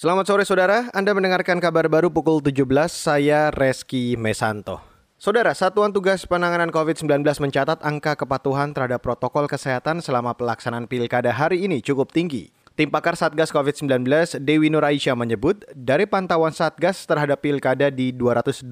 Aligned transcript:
Selamat 0.00 0.24
sore 0.24 0.48
saudara, 0.48 0.88
Anda 0.96 1.12
mendengarkan 1.12 1.60
kabar 1.60 1.84
baru 1.84 2.08
pukul 2.08 2.40
17, 2.40 2.64
saya 2.88 3.52
Reski 3.52 4.16
Mesanto. 4.16 4.80
Saudara, 5.20 5.52
Satuan 5.52 5.92
Tugas 5.92 6.24
Penanganan 6.24 6.72
COVID-19 6.72 7.20
mencatat 7.20 7.84
angka 7.84 8.16
kepatuhan 8.16 8.72
terhadap 8.72 9.04
protokol 9.04 9.44
kesehatan 9.44 10.00
selama 10.00 10.32
pelaksanaan 10.32 10.88
pilkada 10.88 11.28
hari 11.36 11.68
ini 11.68 11.84
cukup 11.84 12.16
tinggi. 12.16 12.48
Tim 12.80 12.88
pakar 12.88 13.12
Satgas 13.12 13.52
COVID-19 13.52 14.40
Dewi 14.40 14.72
Nur 14.72 14.88
Aisyah 14.88 15.12
menyebut, 15.12 15.68
dari 15.76 16.08
pantauan 16.08 16.56
Satgas 16.56 17.04
terhadap 17.04 17.44
pilkada 17.44 17.92
di 17.92 18.08
229 18.16 18.64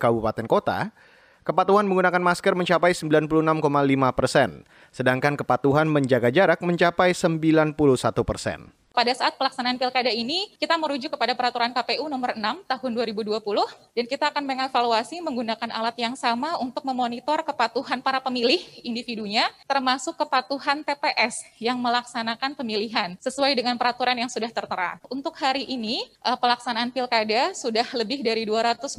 kabupaten 0.00 0.48
kota, 0.48 0.96
kepatuhan 1.44 1.84
menggunakan 1.84 2.24
masker 2.24 2.56
mencapai 2.56 2.96
96,5 2.96 3.52
persen, 4.16 4.64
sedangkan 4.96 5.36
kepatuhan 5.36 5.92
menjaga 5.92 6.32
jarak 6.32 6.64
mencapai 6.64 7.12
91 7.12 7.76
persen 8.24 8.77
pada 8.92 9.12
saat 9.14 9.38
pelaksanaan 9.38 9.78
pilkada 9.78 10.10
ini 10.10 10.50
kita 10.58 10.74
merujuk 10.74 11.14
kepada 11.14 11.36
peraturan 11.36 11.70
KPU 11.70 12.10
nomor 12.10 12.34
6 12.34 12.66
tahun 12.66 12.90
2020 13.14 13.38
dan 13.94 14.04
kita 14.10 14.24
akan 14.34 14.44
mengevaluasi 14.44 15.22
menggunakan 15.22 15.70
alat 15.70 15.96
yang 16.00 16.18
sama 16.18 16.58
untuk 16.58 16.82
memonitor 16.82 17.44
kepatuhan 17.46 18.02
para 18.02 18.18
pemilih 18.18 18.58
individunya 18.82 19.46
termasuk 19.70 20.18
kepatuhan 20.18 20.82
TPS 20.82 21.46
yang 21.62 21.78
melaksanakan 21.78 22.58
pemilihan 22.58 23.14
sesuai 23.22 23.54
dengan 23.54 23.78
peraturan 23.78 24.18
yang 24.18 24.30
sudah 24.30 24.50
tertera. 24.50 24.98
Untuk 25.06 25.36
hari 25.38 25.62
ini 25.68 26.02
eh, 26.02 26.38
pelaksanaan 26.38 26.90
pilkada 26.90 27.54
sudah 27.54 27.86
lebih 27.94 28.26
dari 28.26 28.42
227 28.42 28.98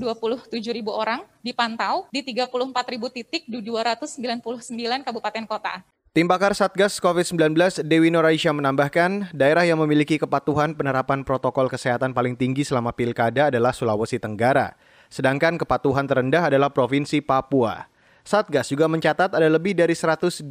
ribu 0.72 0.96
orang 0.96 1.26
dipantau 1.44 2.08
di 2.14 2.24
34 2.24 2.94
ribu 2.94 3.12
titik 3.12 3.44
di 3.50 3.60
299 3.60 5.06
kabupaten 5.06 5.44
kota. 5.44 5.84
Tim 6.20 6.28
pakar 6.28 6.52
Satgas 6.52 7.00
COVID-19 7.00 7.80
Dewi 7.88 8.12
Noraisha 8.12 8.52
menambahkan, 8.52 9.32
daerah 9.32 9.64
yang 9.64 9.80
memiliki 9.80 10.20
kepatuhan 10.20 10.76
penerapan 10.76 11.24
protokol 11.24 11.72
kesehatan 11.72 12.12
paling 12.12 12.36
tinggi 12.36 12.68
selama 12.68 12.92
pilkada 12.92 13.48
adalah 13.48 13.72
Sulawesi 13.72 14.20
Tenggara, 14.20 14.76
sedangkan 15.08 15.56
kepatuhan 15.56 16.12
terendah 16.12 16.52
adalah 16.52 16.76
Provinsi 16.76 17.24
Papua. 17.24 17.88
Satgas 18.28 18.68
juga 18.68 18.92
mencatat 18.92 19.32
ada 19.32 19.48
lebih 19.48 19.80
dari 19.80 19.96
128 19.96 20.44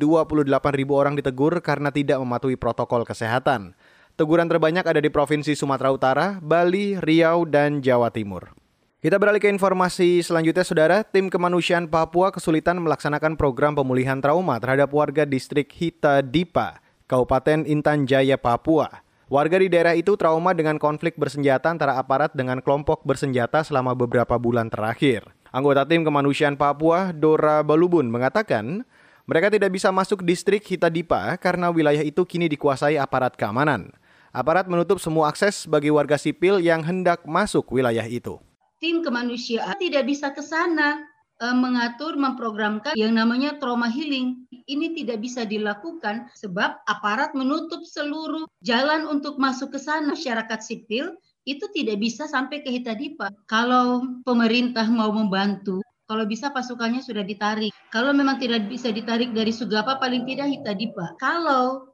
ribu 0.72 0.97
orang 0.97 1.20
ditegur 1.20 1.60
karena 1.60 1.92
tidak 1.92 2.16
mematuhi 2.16 2.56
protokol 2.56 3.05
kesehatan. 3.05 3.77
Teguran 4.16 4.48
terbanyak 4.48 4.88
ada 4.88 5.05
di 5.05 5.12
Provinsi 5.12 5.53
Sumatera 5.53 5.92
Utara, 5.92 6.27
Bali, 6.41 6.97
Riau, 6.97 7.44
dan 7.44 7.84
Jawa 7.84 8.08
Timur. 8.08 8.58
Kita 8.98 9.14
beralih 9.14 9.38
ke 9.38 9.46
informasi 9.46 10.27
selanjutnya, 10.27 10.66
Saudara. 10.66 11.06
Tim 11.06 11.30
kemanusiaan 11.30 11.86
Papua 11.86 12.34
kesulitan 12.34 12.82
melaksanakan 12.82 13.38
program 13.38 13.78
pemulihan 13.78 14.18
trauma 14.18 14.58
terhadap 14.58 14.91
warga 14.91 15.22
distrik 15.22 15.70
Hita 15.70 16.18
Dipa, 16.18 16.82
Kabupaten 17.06 17.62
Intan 17.62 18.10
Jaya, 18.10 18.34
Papua. 18.34 18.91
Warga 19.30 19.62
di 19.62 19.70
daerah 19.70 19.94
itu 19.94 20.19
trauma 20.19 20.50
dengan 20.50 20.82
konflik 20.82 21.14
bersenjata 21.14 21.70
antara 21.70 21.94
aparat 21.94 22.34
dengan 22.34 22.58
kelompok 22.58 23.06
bersenjata 23.06 23.62
selama 23.62 23.94
beberapa 23.94 24.34
bulan 24.34 24.66
terakhir. 24.66 25.30
Anggota 25.54 25.86
tim 25.86 26.02
kemanusiaan 26.02 26.58
Papua, 26.58 27.14
Dora 27.14 27.62
Balubun, 27.62 28.10
mengatakan 28.10 28.82
mereka 29.30 29.46
tidak 29.46 29.78
bisa 29.78 29.94
masuk 29.94 30.26
distrik 30.26 30.66
Hita 30.66 30.91
Dipa 30.91 31.38
karena 31.38 31.70
wilayah 31.70 32.02
itu 32.02 32.26
kini 32.26 32.50
dikuasai 32.50 32.98
aparat 32.98 33.38
keamanan. 33.38 33.94
Aparat 34.34 34.66
menutup 34.66 34.98
semua 34.98 35.30
akses 35.30 35.70
bagi 35.70 35.94
warga 35.94 36.19
sipil 36.19 36.58
yang 36.58 36.82
hendak 36.82 37.22
masuk 37.22 37.70
wilayah 37.70 38.02
itu 38.02 38.42
tim 38.79 39.03
kemanusiaan 39.03 39.77
tidak 39.79 40.07
bisa 40.07 40.31
ke 40.34 40.43
sana 40.43 41.03
uh, 41.43 41.57
mengatur, 41.57 42.15
memprogramkan 42.19 42.95
yang 42.98 43.15
namanya 43.15 43.57
trauma 43.59 43.87
healing. 43.91 44.47
Ini 44.69 44.93
tidak 44.95 45.25
bisa 45.25 45.48
dilakukan 45.48 46.29
sebab 46.37 46.83
aparat 46.84 47.33
menutup 47.33 47.83
seluruh 47.87 48.45
jalan 48.61 49.09
untuk 49.09 49.41
masuk 49.41 49.75
ke 49.75 49.81
sana. 49.81 50.12
Masyarakat 50.12 50.61
sipil 50.61 51.17
itu 51.49 51.65
tidak 51.73 51.97
bisa 52.03 52.29
sampai 52.29 52.61
ke 52.61 52.69
Hitadipa. 52.69 53.33
Kalau 53.49 54.05
pemerintah 54.29 54.84
mau 54.93 55.09
membantu, 55.09 55.81
kalau 56.05 56.29
bisa 56.29 56.53
pasukannya 56.53 57.01
sudah 57.01 57.25
ditarik. 57.25 57.73
Kalau 57.89 58.12
memang 58.12 58.37
tidak 58.37 58.69
bisa 58.69 58.93
ditarik 58.93 59.33
dari 59.33 59.53
Sugapa, 59.53 59.97
paling 59.97 60.28
tidak 60.28 60.53
Hitadipa. 60.53 61.17
Kalau 61.17 61.88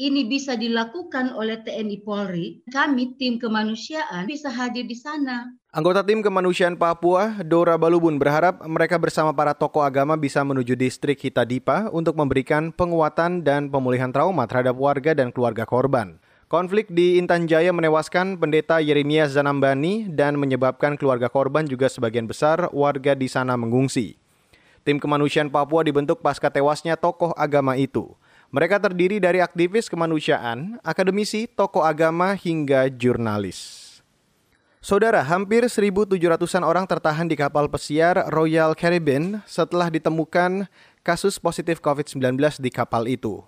ini 0.00 0.24
bisa 0.24 0.56
dilakukan 0.56 1.36
oleh 1.36 1.60
TNI 1.60 2.00
Polri, 2.00 2.64
kami 2.72 3.20
tim 3.20 3.36
kemanusiaan 3.36 4.24
bisa 4.24 4.48
hadir 4.48 4.88
di 4.88 4.96
sana. 4.96 5.52
Anggota 5.76 6.00
tim 6.00 6.24
kemanusiaan 6.24 6.80
Papua, 6.80 7.36
Dora 7.44 7.76
Balubun 7.76 8.16
berharap 8.16 8.64
mereka 8.64 8.96
bersama 8.96 9.36
para 9.36 9.52
tokoh 9.52 9.84
agama 9.84 10.16
bisa 10.16 10.40
menuju 10.40 10.72
distrik 10.72 11.20
Hitadipa 11.20 11.92
untuk 11.92 12.16
memberikan 12.16 12.72
penguatan 12.72 13.44
dan 13.44 13.68
pemulihan 13.68 14.08
trauma 14.08 14.48
terhadap 14.48 14.80
warga 14.80 15.12
dan 15.12 15.28
keluarga 15.28 15.68
korban. 15.68 16.16
Konflik 16.50 16.90
di 16.90 17.20
Intan 17.20 17.46
Jaya 17.46 17.70
menewaskan 17.70 18.40
pendeta 18.40 18.82
Yeremia 18.82 19.30
Zanambani 19.30 20.10
dan 20.10 20.34
menyebabkan 20.34 20.98
keluarga 20.98 21.30
korban 21.30 21.62
juga 21.68 21.86
sebagian 21.86 22.26
besar 22.26 22.72
warga 22.74 23.14
di 23.14 23.30
sana 23.30 23.54
mengungsi. 23.54 24.18
Tim 24.80 24.96
kemanusiaan 24.96 25.52
Papua 25.52 25.84
dibentuk 25.84 26.24
pasca 26.24 26.48
tewasnya 26.48 26.96
tokoh 26.96 27.36
agama 27.36 27.76
itu. 27.76 28.16
Mereka 28.50 28.82
terdiri 28.82 29.22
dari 29.22 29.38
aktivis 29.38 29.86
kemanusiaan, 29.86 30.82
akademisi, 30.82 31.46
tokoh 31.46 31.86
agama, 31.86 32.34
hingga 32.34 32.90
jurnalis. 32.90 33.86
Saudara, 34.82 35.22
hampir 35.22 35.62
1.700-an 35.62 36.66
orang 36.66 36.82
tertahan 36.82 37.30
di 37.30 37.38
kapal 37.38 37.70
pesiar 37.70 38.26
Royal 38.26 38.74
Caribbean 38.74 39.38
setelah 39.46 39.86
ditemukan 39.86 40.66
kasus 41.06 41.38
positif 41.38 41.78
COVID-19 41.78 42.58
di 42.58 42.74
kapal 42.74 43.06
itu. 43.06 43.38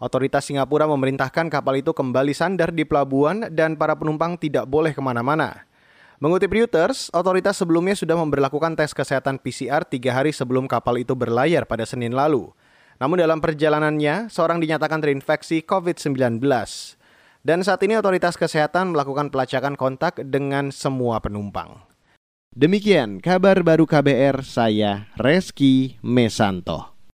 Otoritas 0.00 0.48
Singapura 0.48 0.88
memerintahkan 0.88 1.52
kapal 1.52 1.84
itu 1.84 1.92
kembali 1.92 2.32
sandar 2.32 2.72
di 2.72 2.88
pelabuhan 2.88 3.52
dan 3.52 3.76
para 3.76 3.92
penumpang 3.92 4.40
tidak 4.40 4.64
boleh 4.64 4.96
ke 4.96 5.04
mana-mana. 5.04 5.68
Mengutip 6.16 6.48
Reuters, 6.48 7.12
otoritas 7.12 7.60
sebelumnya 7.60 7.92
sudah 7.92 8.16
memperlakukan 8.16 8.72
tes 8.72 8.96
kesehatan 8.96 9.36
PCR 9.36 9.84
tiga 9.84 10.16
hari 10.16 10.32
sebelum 10.32 10.64
kapal 10.64 10.96
itu 10.96 11.12
berlayar 11.12 11.68
pada 11.68 11.84
Senin 11.84 12.16
lalu. 12.16 12.56
Namun 12.96 13.20
dalam 13.20 13.44
perjalanannya, 13.44 14.32
seorang 14.32 14.56
dinyatakan 14.56 15.04
terinfeksi 15.04 15.60
COVID-19. 15.68 16.40
Dan 17.46 17.62
saat 17.62 17.78
ini 17.84 17.94
otoritas 17.94 18.34
kesehatan 18.34 18.96
melakukan 18.96 19.30
pelacakan 19.30 19.78
kontak 19.78 20.18
dengan 20.24 20.74
semua 20.74 21.20
penumpang. 21.22 21.84
Demikian 22.56 23.20
kabar 23.20 23.60
baru 23.60 23.84
KBR, 23.84 24.40
saya 24.40 25.12
Reski 25.20 26.00
Mesanto. 26.00 26.95